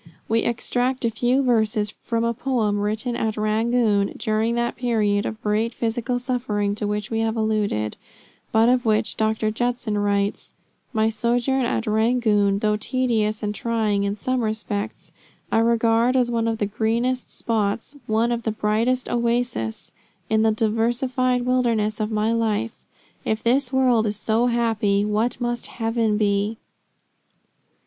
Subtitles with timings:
[0.27, 5.39] We extract a few verses from a poem written at Rangoon, during that period of
[5.43, 7.97] great physical suffering to which we have alluded,
[8.51, 9.51] but of which Dr.
[9.51, 10.53] Judson writes:
[10.91, 15.11] "My sojourn in Rangoon, though tedious and trying in some respects,
[15.51, 19.91] I regard as one of the greenest spots, one of the brightest oases,
[20.31, 22.85] in the diversified wilderness of my life.
[23.23, 26.57] If this world is so happy, what must heaven be?"